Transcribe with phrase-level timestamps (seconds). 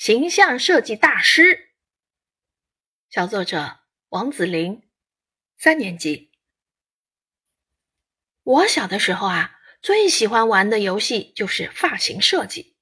[0.00, 1.72] 形象设计大师。
[3.10, 4.80] 小作者王子林，
[5.58, 6.30] 三年级。
[8.42, 12.78] 我小的时候啊，最喜欢玩的游戏就是发型设计。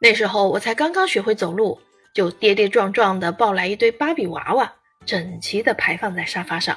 [0.00, 1.80] 那时候我才刚刚学会走路，
[2.12, 4.74] 就跌跌撞撞的抱来一堆芭比娃娃，
[5.04, 6.76] 整齐的排放在沙发上。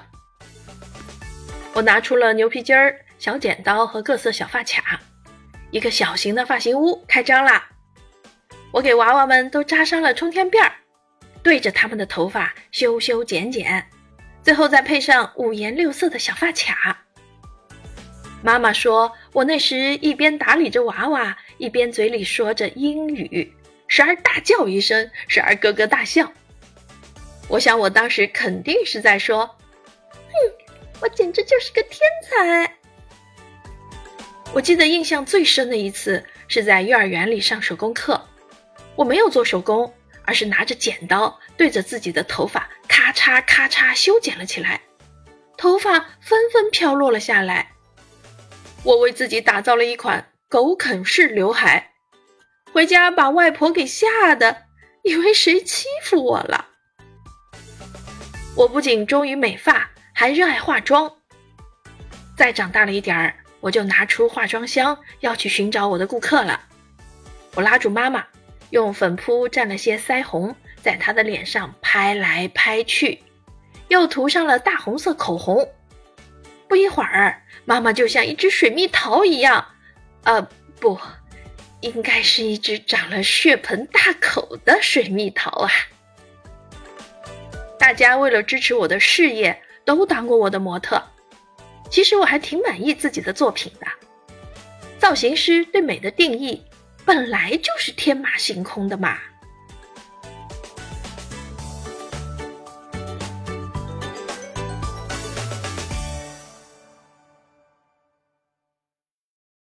[1.73, 5.01] 我拿出了牛皮筋儿、小剪刀和各色小发卡，
[5.71, 7.67] 一个小型的发型屋开张啦！
[8.71, 10.71] 我给娃娃们都扎上了冲天辫儿，
[11.41, 13.85] 对着他们的头发修修剪剪，
[14.43, 17.05] 最后再配上五颜六色的小发卡。
[18.41, 23.53] 妈妈说我那时一边打理着娃娃，一边嘴里说着英语，
[23.87, 26.31] 时而大叫一声，时而咯咯大笑。
[27.47, 29.45] 我想我当时肯定是在说
[30.11, 30.31] ：“哼。”
[31.01, 32.75] 我简直就是个天才！
[34.51, 38.21] 我记得印象最深的一次是在幼儿园里上手工课，
[38.99, 39.93] 我没有做手工，
[40.25, 44.81] 而是拿着剪刀对着自己的头发咔嚓咔嚓修剪了起来，
[45.57, 47.71] 头发纷纷飘落了下来。
[48.83, 51.93] 我为自己打造了一款狗啃式刘海，
[52.73, 54.63] 回家把外婆给吓得，
[55.03, 56.67] 以为谁欺负我了。
[58.57, 59.89] 我不仅忠于美发。
[60.11, 61.09] 还热爱化妆。
[62.35, 66.59] 再长大了一点儿，我就拿出化妆箱要去寻找我的顾客了。
[67.55, 68.27] 我拉住妈妈，
[68.69, 73.21] 用粉扑蘸了些腮红，在她的脸上拍来拍去，
[73.87, 75.67] 又涂上了大红色口红。
[76.67, 79.65] 不一会儿，妈妈就像一只水蜜桃一样，
[80.23, 80.41] 呃，
[80.79, 80.99] 不，
[81.81, 85.71] 应该是一只长了血盆大口的水蜜桃啊！
[87.79, 89.61] 大家为了支持我的事业。
[89.85, 91.01] 都当过我的模特，
[91.89, 93.87] 其实我还挺满意自己的作品的。
[94.99, 96.63] 造型师对美的定义
[97.09, 99.17] 本来就是天马行空的嘛。